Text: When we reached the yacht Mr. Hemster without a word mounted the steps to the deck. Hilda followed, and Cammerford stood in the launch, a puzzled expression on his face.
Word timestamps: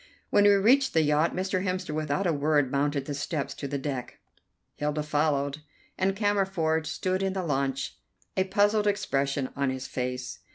When 0.31 0.45
we 0.45 0.49
reached 0.55 0.95
the 0.95 1.03
yacht 1.03 1.35
Mr. 1.35 1.63
Hemster 1.63 1.93
without 1.93 2.25
a 2.25 2.33
word 2.33 2.71
mounted 2.71 3.05
the 3.05 3.13
steps 3.13 3.53
to 3.53 3.67
the 3.67 3.77
deck. 3.77 4.17
Hilda 4.77 5.03
followed, 5.03 5.59
and 5.95 6.15
Cammerford 6.15 6.87
stood 6.87 7.21
in 7.21 7.33
the 7.33 7.43
launch, 7.45 7.97
a 8.35 8.45
puzzled 8.45 8.87
expression 8.87 9.49
on 9.55 9.69
his 9.69 9.85
face. 9.85 10.39